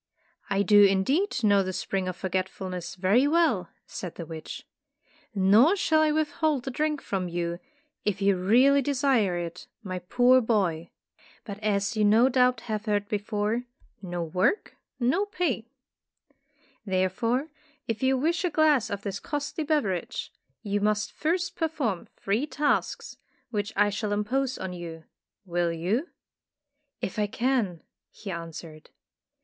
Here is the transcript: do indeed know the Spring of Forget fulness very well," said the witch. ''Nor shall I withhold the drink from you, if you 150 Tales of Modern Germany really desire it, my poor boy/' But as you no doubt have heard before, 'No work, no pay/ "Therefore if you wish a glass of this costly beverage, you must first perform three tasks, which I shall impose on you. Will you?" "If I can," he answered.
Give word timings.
do 0.65 0.83
indeed 0.83 1.43
know 1.43 1.61
the 1.61 1.71
Spring 1.71 2.07
of 2.07 2.15
Forget 2.15 2.49
fulness 2.49 2.95
very 2.95 3.27
well," 3.27 3.69
said 3.85 4.15
the 4.15 4.25
witch. 4.25 4.65
''Nor 5.35 5.77
shall 5.77 6.01
I 6.01 6.11
withhold 6.11 6.63
the 6.63 6.71
drink 6.71 7.03
from 7.03 7.27
you, 7.29 7.59
if 8.03 8.19
you 8.19 8.33
150 8.35 8.83
Tales 8.93 9.03
of 9.03 9.03
Modern 9.03 9.19
Germany 9.19 9.29
really 9.29 9.45
desire 9.45 9.45
it, 9.45 9.67
my 9.83 9.99
poor 9.99 10.41
boy/' 10.41 10.89
But 11.43 11.59
as 11.59 11.95
you 11.95 12.03
no 12.03 12.29
doubt 12.29 12.61
have 12.61 12.85
heard 12.85 13.07
before, 13.09 13.65
'No 14.01 14.23
work, 14.23 14.75
no 14.99 15.27
pay/ 15.27 15.67
"Therefore 16.83 17.49
if 17.87 18.01
you 18.01 18.17
wish 18.17 18.43
a 18.43 18.49
glass 18.49 18.89
of 18.89 19.03
this 19.03 19.19
costly 19.19 19.63
beverage, 19.63 20.33
you 20.63 20.81
must 20.81 21.11
first 21.11 21.55
perform 21.55 22.07
three 22.17 22.47
tasks, 22.47 23.17
which 23.51 23.71
I 23.75 23.91
shall 23.91 24.13
impose 24.13 24.57
on 24.57 24.73
you. 24.73 25.03
Will 25.45 25.71
you?" 25.71 26.09
"If 27.01 27.19
I 27.19 27.27
can," 27.27 27.83
he 28.09 28.31
answered. 28.31 28.89